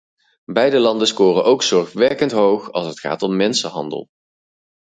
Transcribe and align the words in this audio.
Beide 0.51 0.79
landen 0.79 1.07
scoren 1.07 1.43
ook 1.43 1.63
zorgwekkend 1.63 2.31
hoog 2.31 2.71
als 2.71 2.85
het 2.87 2.99
gaat 2.99 3.21
om 3.21 3.35
mensenhandel. 3.35 4.07